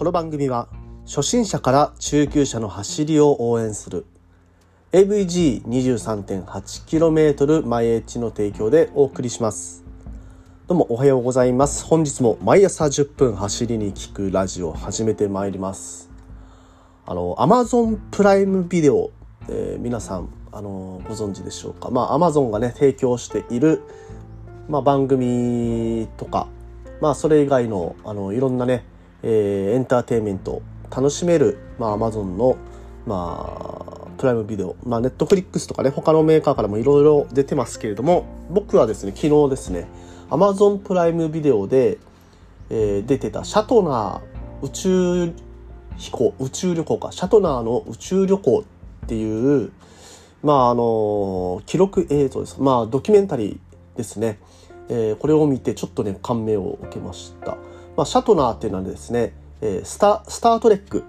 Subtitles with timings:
[0.00, 0.66] この番組は
[1.04, 4.06] 初心者から中級者の走りを応援する
[4.92, 9.84] AVG23.8km 毎日の提供でお送りします。
[10.68, 11.84] どうもおはようございます。
[11.84, 16.08] 本日も毎朝10分走りに聞くラジオを始めてまいります。
[17.04, 19.10] あの Amazon プライムビデオ、
[19.50, 21.90] えー、皆さんあのご存知でしょうか？
[21.90, 23.82] まあ Amazon がね提供している
[24.66, 26.48] まあ、番組とか、
[27.02, 28.88] まあ、それ以外のあのいろんなね
[29.22, 32.56] えー、エンターテインメント楽しめる、まあ、Amazon の、
[33.06, 39.86] まあ、プライムビデオ、まあ、ネットフリックスとかね、他のメーカーからもいろいろ出てますけれども、僕はですね、昨日ですね、
[40.30, 41.98] Amazon プライムビデオで、
[42.70, 45.32] えー、出てたシャトナー宇宙
[45.96, 48.64] 飛行、宇宙旅行か、シャトナーの宇宙旅行
[49.04, 49.70] っていう、
[50.42, 52.60] まあ、あの、記録映像です。
[52.60, 54.38] まあ、ドキュメンタリーですね。
[54.88, 57.56] えー、これを見てちょっとね、感銘を受けました。
[58.00, 61.04] まあ、シャトナーっていうのはですね、えー、スタスター・トレック、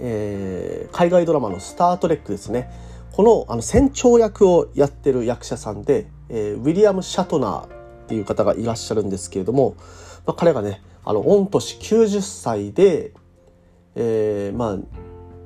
[0.00, 2.70] えー、海外ドラマの「スター・トレック」ですね
[3.12, 7.68] このあの船長役をやってる役者さんで、えー、ウィリアム・シャトナーっ
[8.06, 9.76] ていう方がいらっしゃるんですけれども、
[10.24, 13.12] まあ、彼がねあの御年90歳で、
[13.94, 14.78] えー、まあ、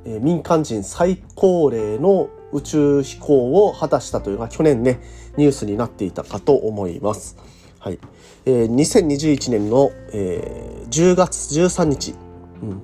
[0.05, 5.01] えー、民間人最高齢の宇宙飛行を果たしたというのが去年ね
[5.37, 7.37] ニュースになっていたかと思います。
[7.81, 7.99] はい
[8.45, 12.15] えー、2021年の、えー、10月13日、
[12.63, 12.83] うん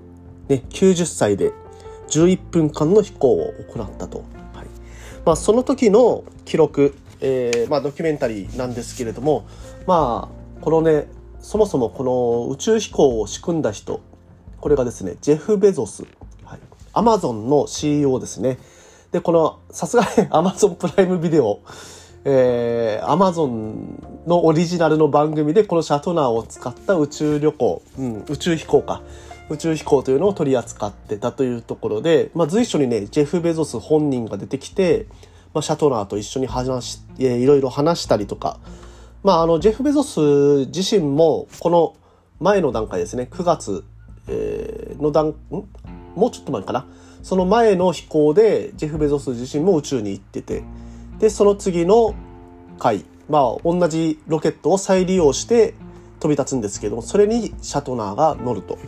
[0.49, 1.53] ね、90歳で
[2.09, 4.19] 11分間の飛行を行ったと。
[4.53, 4.67] はい。
[5.25, 9.47] まあ、その時の記録、えーまあ、ドキュメンタリーなんですけれども、
[9.87, 11.07] まあ、このね、
[11.41, 14.01] そもそもこの宇宙飛行を仕組んだ人、
[14.61, 16.05] これがですね、ジェフ・ベゾス、
[16.45, 16.61] はい、
[16.93, 18.59] アマゾンの CEO ですね。
[19.13, 21.61] で、この、さすがにアマゾンプライムビデオ、
[22.25, 29.03] えー、アマゾンのオリジナルの番組でこのシャトナーを使った宇宙旅行、うん、宇宙飛行か。
[29.51, 35.07] 宇宙飛行というのを取り扱ってたというところで、まあ、随所にね、ジェフ・ベゾス本人が出てきて、
[35.53, 38.59] まあ、シャトナーと一緒に話し、えー、いろいろ話したりとか、
[39.23, 40.21] まあ、あの、ジェフ・ベゾス
[40.75, 41.95] 自身も、この
[42.41, 43.85] 前の段階ですね、9月、
[44.29, 45.35] えー、の段、ん？
[46.15, 46.87] もうちょっと前かな。
[47.23, 50.63] その前の飛行で、ジェフ・ベゾス自身も宇宙に行ってて、
[51.19, 52.15] で、その次の
[52.79, 55.75] 回、まあ、同じロケットを再利用して
[56.21, 58.79] 飛び立つんですけども、それにシャトナーが乗ると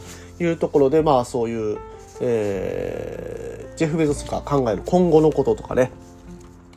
[0.41, 1.78] いうところで、まあ、そういう、
[2.20, 5.91] えー、ジェフ・ベゾスが考える今後のこととかね、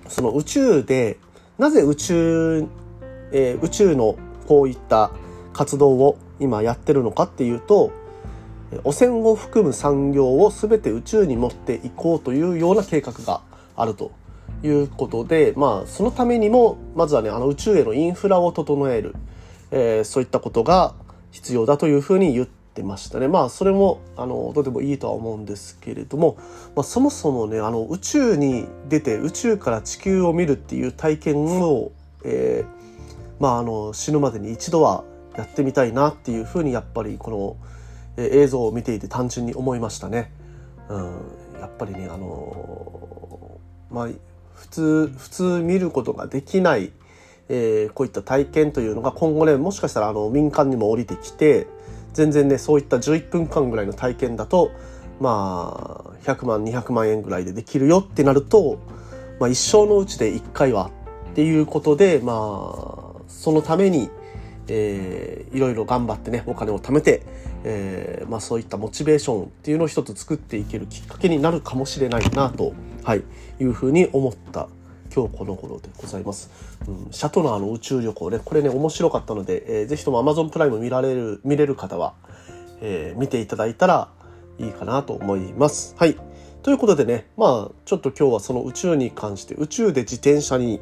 [0.08, 1.18] その宇宙で、
[1.58, 2.68] なぜ宇宙、
[3.32, 4.18] えー、宇宙の
[4.48, 5.12] こういった
[5.54, 7.92] 活動を今やってるのかっていうと、
[8.84, 13.42] 汚染を含む産業を全て宇宙に持っていこうというような計画が
[13.76, 14.12] あると。
[14.64, 19.16] いうことで、まあ、そのためにも、まずはね、あの宇宙へのインフラを整える、
[19.72, 20.94] えー、そういったことが
[21.32, 23.28] 必要だというふうに言ってましたね。
[23.28, 26.38] まあ、それも、あの、とてもいいとは思うんですけれども、
[26.76, 31.92] まあ、そもそもね、あの、宇宙に出て、宇宙から地球を見るっていう体験を、
[32.24, 35.04] えー、まあ、あの、死ぬまでに一度は
[35.38, 37.58] やってみたいなっていうふうに、やっぱりこの、
[38.18, 40.32] えー、映像を見ていて単純に思いましたね。
[40.90, 43.60] うん、やっぱりね、あの
[43.92, 44.10] まあ、
[44.60, 46.92] 普通普通見ることができない、
[47.48, 51.66] えー、こういった体験というのが今後ねもしかしたらあの民間にも降りてきて
[52.14, 54.72] 全然ねそういった11分間ぐらいの体験だと
[55.22, 58.80] まあ100万200万円ぐらいでできるよってなると、
[59.40, 60.92] まあ、一生のうちで1回は
[61.32, 64.10] っていうことでまあそのために、
[64.70, 67.24] えー、いろいろ頑張ってねお金を貯めて、
[67.64, 73.24] えーまあ、そういったモチベーションっていうのを一つ作っていけるきっかけになるかもしれないなとはい、
[73.60, 74.68] いうふうに思った
[75.14, 76.52] 今日この頃でございます。
[76.88, 82.14] うん、シャトナーの宇宙旅行ね、これね、面白かったので、えー、ぜひとも Amazon プライム見られる、見れる方は、
[82.82, 84.10] えー、見ていただいたら
[84.60, 85.96] いいかなと思います。
[85.98, 86.18] はい。
[86.62, 90.82] ということでね、まあ、ちょっと今日はその宇宙に関して、宇宙で自転車に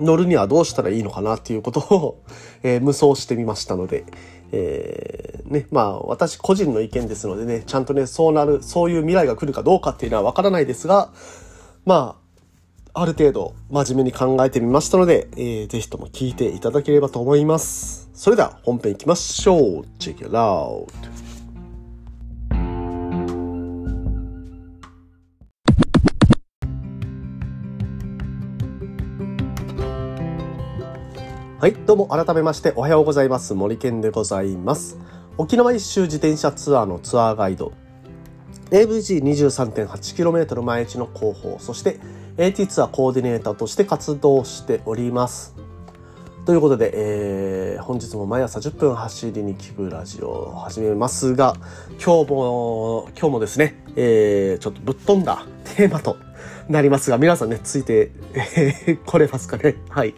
[0.00, 2.22] 乗るにはどうしたらいいのかなっていうことを、
[2.62, 4.04] えー、無双してみましたので、
[4.52, 11.10] えー、ね、まあ私個人の意見ですのでね、ちゃんとね、そうなる、そういう未来が来るかどうかっていうのはわからないですが、
[11.84, 12.16] ま
[12.94, 18.08] あ、ある程度真面目に考えてみましたので、えー、ぜひとも聞いていただければと思います。
[18.12, 19.84] それでは本編行きましょう。
[19.98, 21.27] Check it out!
[31.60, 33.52] はい、どうも改めましておはようございます。
[33.52, 34.96] 森健でございます。
[35.38, 37.72] 沖縄一周自転車ツアーのツアーガイド、
[38.70, 41.98] AVG23.8km 毎日の広報、そして
[42.36, 45.56] AT ツアーコーディネーターとして活動しております。
[46.46, 51.56] ということで、えー、本日も毎朝10分走りに聞くラジオを始めますが、
[52.00, 55.44] 今日も、今日もですね、えー、ちょっとぶっ飛んだ
[55.74, 56.18] テーマと
[56.68, 59.74] なりますが、皆さんね、ついて、えー、来れますかね？
[59.88, 60.14] はい。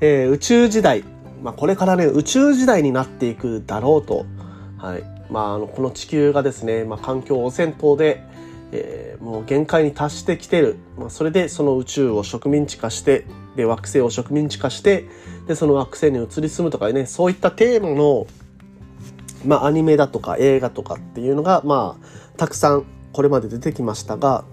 [0.00, 1.04] えー、宇宙時代。
[1.42, 4.26] まあ、これからね、宇宙時代になっていくだろうと。
[4.78, 5.04] はい。
[5.30, 8.22] まあ、あの、この地球がですね、まあ、環境汚染等で、
[8.72, 10.76] えー、もう限界に達してきてる。
[10.98, 13.26] まあ、それでその宇宙を植民地化して、
[13.56, 15.04] で、惑星を植民地化して、
[15.46, 18.26] で、その惑星に移り住むとかね、そういったテーマの、
[19.44, 24.44] まあ、アニメだとか映画とかっていうのが、まあ、たくさんこれまで出てきましたが、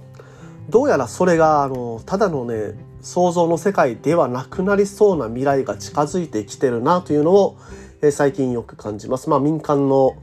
[0.69, 7.57] どうやらそれが、あの、ただのね、想像の世界ではなくなりそうな未来が近づいてきてるなというのを、
[8.01, 9.29] えー、最近よく感じます。
[9.29, 10.15] まあ、民間の、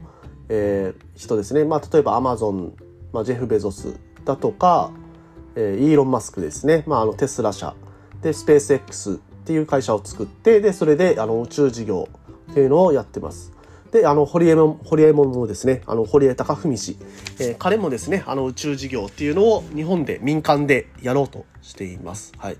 [0.49, 1.63] えー、人ですね。
[1.63, 2.73] まあ、例えばアマゾン、
[3.13, 3.93] まあ、ジェフ・ベゾス
[4.25, 4.91] だとか、
[5.55, 6.83] えー、イーロン・マスクですね。
[6.87, 7.75] まあ、あの、テスラ社。
[8.23, 12.09] で、スペース X っていう会社を作って、で、それで、あの、宇宙事業
[12.51, 13.53] っていうのをやってます。
[13.91, 16.97] で、あの、堀江も、堀江門もですね、あの、堀江貴文氏、
[17.39, 22.31] えー、彼もですね、あの、宇宙事業っていうのを日本で民間でやろうとしています。
[22.37, 22.57] はい。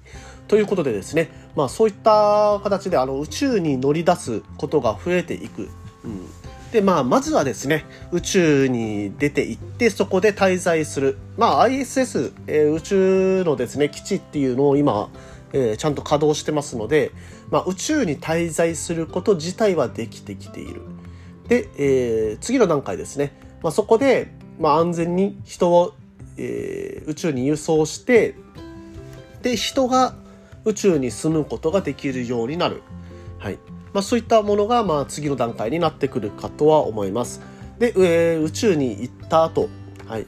[0.50, 5.70] ということでですね、まあ、そういった形で、あの、宇宙に乗り出すことが増えていく。
[6.04, 6.26] うん。
[6.74, 11.18] で、まあ、まずはですね、宇宙に出て行って、そこで滞在する。
[11.38, 15.10] まあ、ISS、えー、宇宙のですね、基地っていうのを今、
[15.54, 17.12] えー、ちゃんと稼働してますので、
[17.50, 20.82] まあ、宇宙に滞在すること自体はできてきている。
[21.52, 23.34] で、えー、次の段階ですね。
[23.62, 25.94] まあ、そこで、まあ、安全に人を、
[26.38, 28.36] えー、宇宙に輸送して、
[29.42, 30.16] で、人が
[30.64, 32.82] 宇宙に住むことができるようになる。
[33.38, 33.60] はい。
[33.92, 37.42] まあ、そういったものが、まあ、次の段階になってくるかとは思います。
[37.80, 39.68] で、えー、宇宙に行った後、
[40.08, 40.28] はい。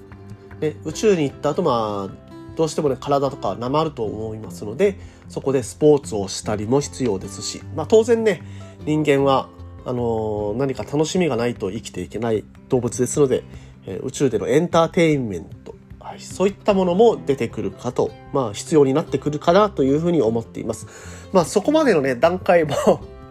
[0.60, 5.00] で宇宙に行った後、まあ、どうしてもね、体とかなまると思いますので、
[5.30, 8.44] そこでスポーツをしたりも必要ですし、まあ当然ね、
[8.86, 9.48] 人間は、
[9.86, 13.44] あの、何か楽しみがないと生きていけない動物ですので、
[13.86, 20.88] え、宇宙でのエンターテインメント、はい、そういったものも出てくるかと、まあ必要になってくるかなというふうに思っています。
[21.32, 22.76] まあそこまでのね、段階も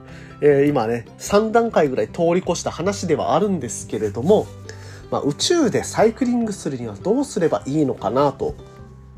[0.43, 4.47] え、今ね、3段階ぐらい通り越した話ではあるんですけれども、
[5.11, 8.55] まあ、宇宙でサイクリングするにはどうすればいいのかなと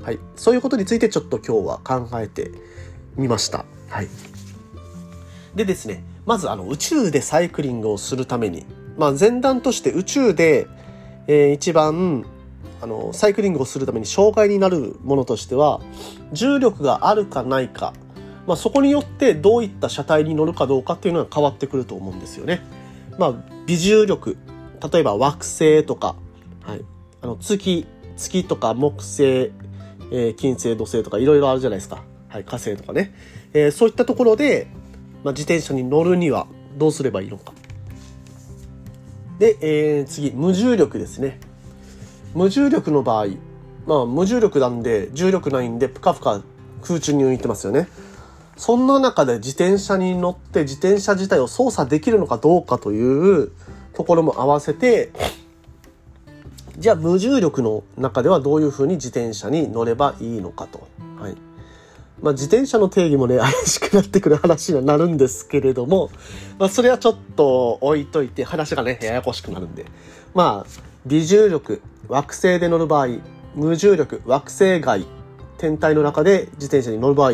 [0.04, 2.50] はい、そういうことについてちょっと今日は考えて
[3.16, 3.64] みました。
[3.88, 4.08] はい、
[5.54, 8.64] でですねまずあの宇宙でサイクリングをするために、
[8.96, 10.66] まあ、前段として宇宙で、
[11.26, 12.24] えー、一番
[12.80, 15.80] あのサイクリングをするために障害になるものとしては
[16.32, 17.92] 重力があるかないか、
[18.46, 22.62] まあ、そこによってどういった車体に乗るかどうかっていうのが変わってくると思うんですよね。
[23.18, 23.34] まあ、
[23.66, 24.36] 微重力
[24.92, 26.16] 例えば惑星とか、
[26.62, 26.84] はい、
[27.22, 27.86] あの月
[28.16, 29.52] 月とか木星
[30.10, 32.02] えー、金星、土星とかいろいろあるじゃないですか。
[32.28, 33.14] はい、火星とかね。
[33.52, 34.68] えー、そういったところで、
[35.24, 37.52] まあ、自転車に乗るにはどうすればいいのか。
[39.38, 41.40] で、えー、次、無重力ですね。
[42.34, 43.26] 無重力の場合、
[43.86, 46.42] まあ、無重力なんで、重力ないんで、ぷかぷか
[46.82, 47.88] 空中に浮いてますよね。
[48.56, 53.50] そんな中で自転車に乗って自転車自体を操作できるのかどうかという
[53.94, 55.10] ところも合わせて、
[56.78, 60.86] じゃあ無重力の中ではどういうふうに自転車に乗ればいいのかと。
[62.24, 66.10] まあ、自転車の定義もね、怪しくなってくる話にはなるんですけれども、
[66.58, 69.84] まあ、それはちょっと置いといて、話がね、ややこしくなるんで。
[70.32, 73.18] まあ、微重力、惑星で乗る場合、
[73.54, 75.04] 無重力、惑星外、
[75.58, 77.32] 天体の中で自転車に乗る場合、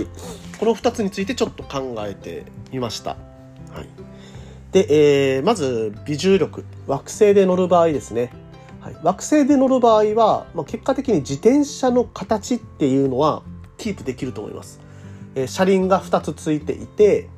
[0.59, 3.11] この2つについてちょっと考えてみました。
[3.11, 3.89] はい。
[4.73, 8.33] で、えー、まず、微重力、惑星で乗る場合ですね。
[8.81, 13.45] はい、惑星で乗る場合は、まあ、結果的に自転車の形っていうのは
[13.81, 14.81] キープできると思います。
[15.35, 17.29] えー、車輪が2つついていて、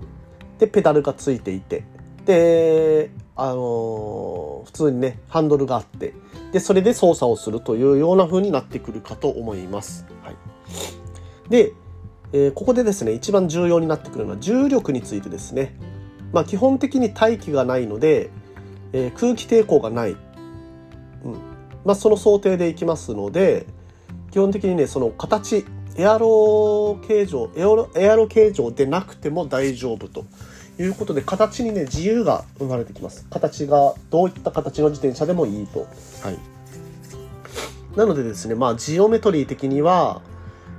[0.59, 1.85] で、ペダルがついていて、
[2.27, 6.15] で、あのー、普通にね、ハンドルがあって、
[6.53, 10.07] で、それで操作をするというような風になってくるかと思います。
[10.23, 10.37] はい。
[11.49, 11.73] で、
[12.33, 15.77] えー、ここでですね、一番重要になってくるのは重力についてですね。
[16.33, 18.31] まあ、基本的に大気がないので、
[18.93, 20.17] えー、空気抵抗がない
[21.25, 21.53] うん
[21.85, 23.67] まあ、その想定でいきますので
[24.31, 25.65] 基本的にねその形
[25.97, 30.25] エアロ形状エアロエアロ形状でなくても大丈夫と。
[30.79, 33.27] いうことで形にね自由が生まれてきます。
[33.31, 35.81] 形がどういった形の自転車でもいいと。
[36.23, 36.39] はい。
[37.97, 40.23] なのでですねまあジオメトリー的には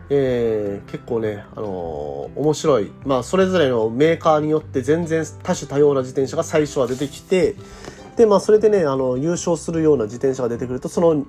[0.10, 2.92] えー、結構ね、あのー、面白い。
[3.06, 7.56] まあ、それぞれのメーカーによって全然多種多様な自転車が最初は出てきて、
[8.18, 11.26] で、まあ、それでね、あの、優勝するような自転車が出てくると、その、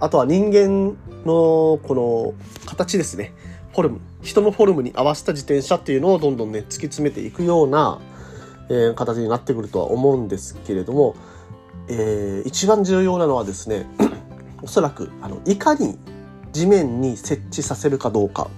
[0.00, 3.32] あとは人間の、この、形ですね。
[3.72, 4.00] フォルム。
[4.22, 8.00] 人のフォルムに合わせた自転車っていうのをどんどんね、突き詰めていくような、
[8.68, 11.16] えー、形になってくるとは思うんですけれども、
[11.88, 13.86] えー、一番重要なのはですね
[14.62, 15.98] おそらくあのいかに
[16.52, 18.48] 地面に設置させるかどうか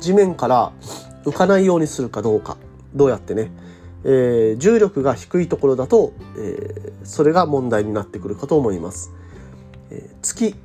[0.00, 0.72] 地面から
[1.24, 2.56] 浮かないようにするかどうか
[2.94, 3.50] どうやってね、
[4.04, 9.10] えー、重力が低いところだと、えー、それが問題になってくるかと思います、
[9.94, 10.56] えー、月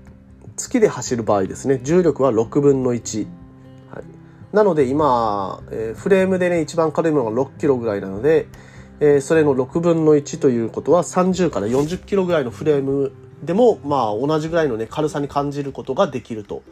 [0.55, 1.79] 月で走る場合ですね。
[1.83, 3.27] 重力は6分の1、
[3.91, 4.03] はい、
[4.51, 8.48] なので今、えー、フレームでね一番軽いものが6キロぐらいなので、
[9.00, 16.63] えー、それの6分の1ということは30から40キロぐらいのフレームでもまあ同じぐらいのね軽さに感じることができると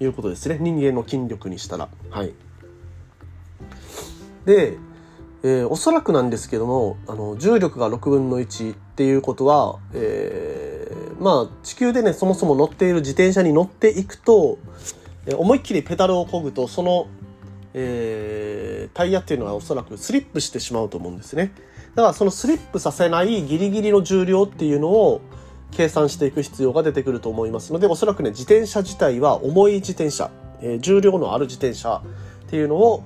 [0.00, 0.58] いうことですね。
[0.60, 1.88] 人間の筋力にしたら。
[2.10, 2.34] はい。
[4.44, 4.76] で、
[5.42, 14.58] えー、おそらくなんですけどもあの重力が6分の1っていうことは、えー、まあ地球でねそもそも乗っている自転車に乗っていくと、
[15.36, 17.06] 思いっきりペダルを漕ぐとその、
[17.74, 21.52] えー、タイヤっていうのはおそらくスリップしてしまうと思うんですね。
[21.94, 25.20] だからそのスリップさせないギリギリの重量っていうのを
[25.72, 30.30] 計算していく必要が出てくると思いますのでおそらくね自転車自体は重い自転車、
[30.62, 32.02] えー、重量のある自転車
[32.46, 33.04] っていうのを、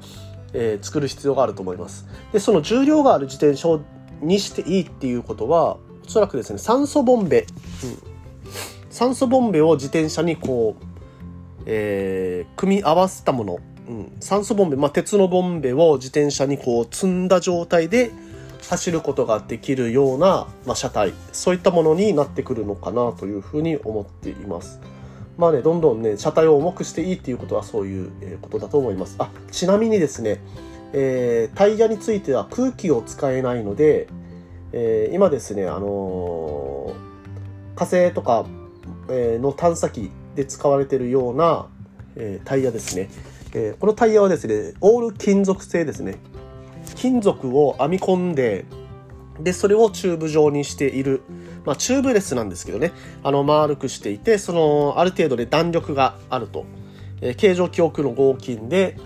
[0.53, 2.07] えー、作る必要があると思います。
[2.33, 3.81] でその重量がある自転車
[4.21, 7.47] にしていいっていうことはおそらくですね酸素ボンベ、うん、
[8.91, 10.85] 酸素ボンベを自転車にこう、
[11.67, 13.59] えー、組み合わせたもの、
[13.89, 18.11] うん、酸素ボンベ、まあ、鉄のボンベを自転車にこう積んだ状態で
[18.69, 21.13] 走ることができるような、まあ、車体。
[21.33, 24.81] そういったものになってくるのかなというふうに思っています。
[25.37, 29.17] まあね、どんどんね、車体を重くしていいっていうことはそういうことだと思います。
[29.19, 30.41] あ、ちなみにですね、
[30.93, 34.07] えー、タイヤについては空気を使えないので、
[34.77, 38.45] えー、今ですね、あのー、火星とか、
[39.09, 41.69] えの探査機で使われているような、
[42.17, 43.09] えタイヤですね、
[43.55, 46.17] えこのタイヤはですね、オール金属製ですね。
[46.97, 48.65] 金属を編み込んで、
[49.39, 51.23] で、それをチューブ状にしている。
[51.65, 52.91] まあ、チューブレスなんですけどね、
[53.23, 56.65] あの、丸くしていて、その、ある程度で弾力があると。
[57.21, 58.97] えー、形状記憶の合金で、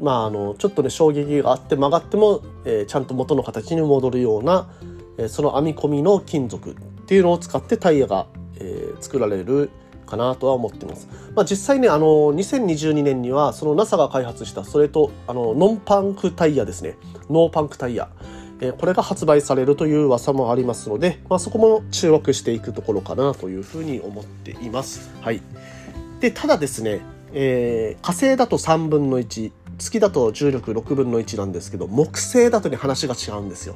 [0.00, 4.68] まあ、あの、ちょっとね、衝撃があって曲がっても、えー、ちゃんと元の形に戻るような、
[5.28, 6.74] その編み込みの金属っ
[7.06, 8.26] ていうのを使ってタイヤが、
[8.58, 9.70] え、作られる
[10.06, 11.08] かなとは思ってます。
[11.34, 16.96] まあ、実際ね、あの、2022年には、その NASA が開発した、それと、あの、ノンパンクタイヤですね。
[17.30, 18.08] ノーパンクタイヤ。
[18.60, 25.10] え、これが発売されるという噂もありますので、まあ、そこも注目していくところかなというふうに思っています。
[25.20, 25.42] はい。
[26.20, 27.00] で、ただですね、
[27.32, 33.74] えー、火星だと3分の1、月だと重力6分の1なんですけど、木星だとね、話が違うんですよ。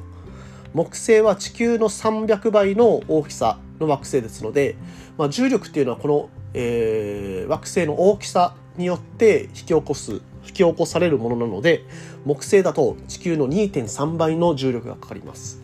[0.73, 4.75] 木星は地球の300倍の大きさの惑星ですので、
[5.17, 11.83] まあ、重力っていうのはこの、えー、惑星の大きさによって引き起こす引き起こされるものなので
[12.25, 15.61] 木星だと地球の2.3倍の重力がかかります。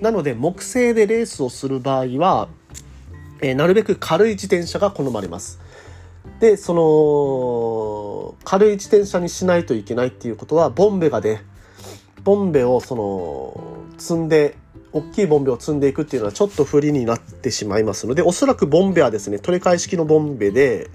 [0.00, 2.48] なので木星でレースをする場合は、
[3.40, 5.60] えー、なるべく軽い自転車が好まれます。
[6.40, 11.42] でその軽い自転車にしないといけないっていうことはボンベがね
[12.22, 14.56] ボンベをその積んで
[14.92, 20.88] 大きいボンベを積んでいくっていうのはちょっと不利になってしまいますのでおそらくボンベはですね取り替え式のボンベで、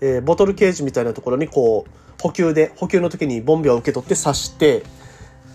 [0.00, 4.82] えー、ボトルケージみたいなところにこう補給で補給の時にボンベを受け取って刺して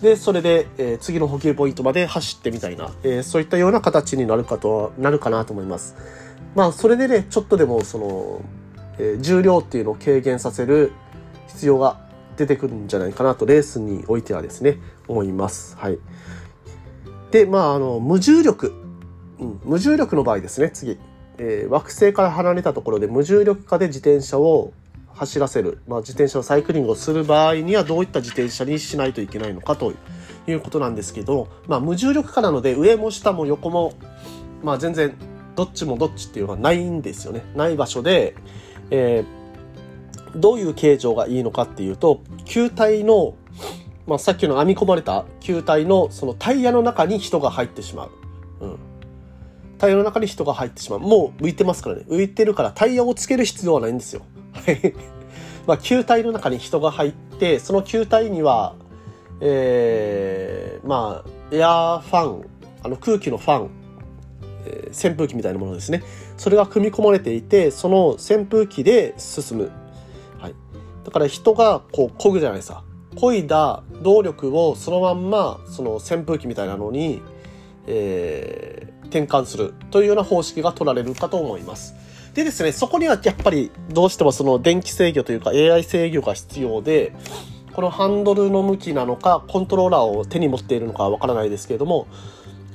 [0.02, 5.96] でそれで、えー、次の補給ポイントまで走ってみたいな、えー、そういったような形になるかとなるかなと思います
[6.54, 8.42] まあそれでねちょっとでもその、
[8.98, 10.92] え重量っていうのを軽減させる
[11.48, 12.00] 必要が
[12.36, 14.78] 出てくるんじゃないかなとレースにおいてはですね
[15.08, 15.98] 思いますはい。
[17.30, 18.72] で、まあ、あの、無重力。
[19.38, 20.98] うん、無重力の場合ですね、次。
[21.38, 24.72] えー、惑星から離れたところで無重力化で自転車を
[25.14, 29.92] 走らせる、まあ、自転車のサイクリングをする場合にはどういった自転車にしないといけないのかと
[30.46, 33.94] いうことなんですけど、まあ、無重力化なので上も下も横も、
[34.62, 35.14] まあ、全然
[35.54, 37.42] どっちもどっちっていうのはないんですよね。
[37.56, 38.36] ない場所で、
[38.90, 43.34] えー、どういう形状がいいのかっていうと球体の
[44.08, 48.10] まあ、さっきの編み込まれた球体のそのタイヤの中に人が入ってしまう。
[48.62, 48.78] うん。
[49.76, 51.00] タイヤの中に人が入ってしまう。
[51.00, 52.06] もう浮いてますからね。
[52.08, 54.22] 浮いてるからタイヤをつける必要はないんですよ。
[54.52, 54.94] はい。
[55.68, 58.76] まあ、球体の中に人が入って、その球体には、
[59.42, 62.46] えー、まあ、エアーファン、
[62.82, 63.70] あの空気のファン、
[64.64, 66.02] えー、扇風機みたいなものですね。
[66.38, 69.70] それが組み込まれていて、その扇風機で進む。
[70.38, 70.54] はい。
[71.04, 72.87] だから人がこう漕ぐじゃないですか。
[73.18, 77.20] 漕いだ動力をそのまんまその扇風機みたいなのに、
[77.86, 81.94] えー、転換するというような方式が取られるかと思います。
[82.34, 87.12] でですね、そこにはやっぱりどうしてもその電気制御というか AI 制御が必要で、
[87.78, 92.08] このハンドルの向きなのかコントローラーを手に持っているのかわからないですけれども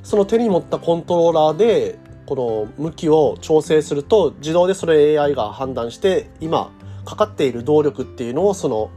[0.02, 6.72] その手に持ったコントローラーでこの向きを調整すると自動でそれ AI が判断して今
[7.04, 8.90] かかっている動力っていうのをその、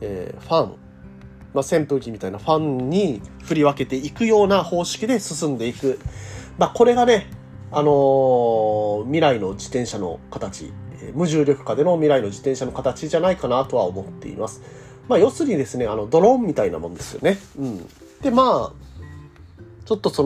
[0.00, 0.76] えー、ファン、
[1.54, 5.98] まあ、扇風機みたいなファンに振り分けていくような方式で進んでいく、
[6.58, 7.28] まあ、これがね、
[7.72, 10.72] あのー、未来の自転車の形
[11.14, 14.62] 無重力化での未来の自転車の形じゃないかなとは思っています。
[15.08, 17.38] まあ、要するにですね、あの、ドローンみたいなもんですよね。
[17.58, 17.88] うん。
[18.22, 18.72] で、まあ、
[19.84, 20.22] ちょっとそ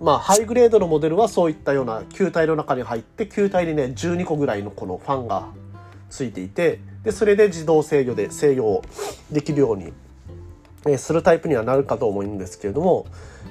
[0.00, 5.48] の、まあ、ハイグレードのモデルはそういったような球体の中に入って、球体にね、12個ぐらいのこのファンが
[6.08, 8.82] ついていて、で、それで自動制御で制御
[9.30, 9.92] できるように、
[10.88, 13.06] えするタイプにはなるかと思うんですけれども、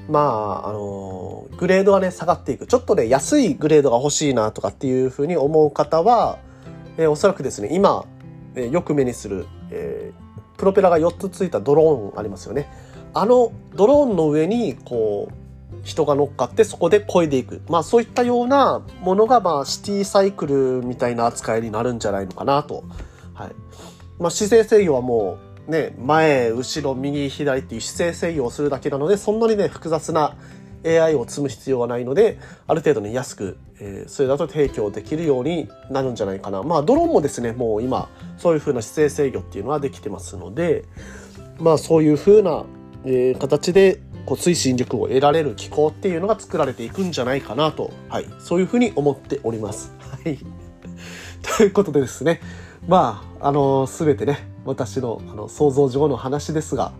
[0.09, 0.19] ま
[0.65, 2.67] あ、あのグレードはね、下がっていく。
[2.67, 6.37] ちょっとね、安いグレードが欲しいなとかっていうふうに思う方は、
[6.97, 8.05] え、おそらくですね、今、
[8.55, 12.69] え、よく目にする、えー、プロペラが4つついたドローンありますよね。
[13.13, 15.33] あのドローンの上にこう
[15.83, 17.61] 人が乗っかってそこで漕いでいく。
[17.69, 22.83] まあそういったようなものがまあシティサイクルみたいな扱いになるんじゃないのかなと。
[23.33, 23.51] はい。
[24.19, 30.35] まあ姿勢制御はもうね、前、後ろ、右、左っていう姿勢制御をするだけなので、そんなにね、複雑な
[30.85, 36.63] AI を積む必要はないので、ある程度ね、安く、えー、それだと提供できるようになるんじゃないかな。
[36.63, 40.85] まあドローンもですね、もう今、そういう風な姿勢制御っていうのはできてますので、
[41.57, 42.65] まあそういう風な
[43.05, 49.93] えー、形でこう推進力を得られる機構っていうのが作られていくんじゃないかなと、はい、そういうふうに思っております。
[50.23, 50.39] はい、
[51.57, 52.41] ということでですね
[52.87, 56.91] まああの全てね私のあの想像上の話ですが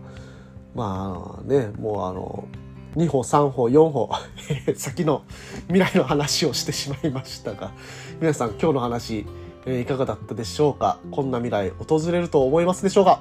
[0.74, 2.48] まあねもうあの
[2.96, 4.10] 2歩3歩4歩
[4.76, 5.22] 先の
[5.68, 7.72] 未来の話をしてしまいましたが
[8.20, 9.26] 皆さん今日の話、
[9.66, 10.98] えー、いかがだったでしょうか？
[11.10, 13.20] こんな未来訪れると思いますでしょうか？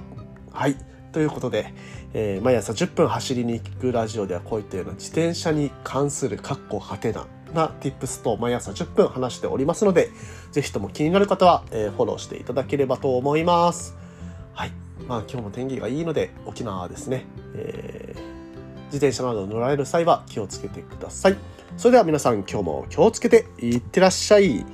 [0.51, 0.77] はい。
[1.11, 1.73] ということで、
[2.13, 10.09] えー、毎朝10分走りに行くラジオではこういったような自転車に関するカッコはてなな tips と毎朝10分話しておりますので、
[10.51, 13.95] ぜひとも気になる方は、えー、フォローしていただければと思います。
[14.55, 14.71] はい。
[15.07, 21.37] まあ今日も天気がいいので、沖縄はですね、えー、自転車など乗られる際は気をつけてください。
[21.77, 24.65] それでは皆さん今日も気をつけていってらっしゃい。